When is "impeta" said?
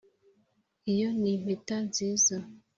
1.35-1.75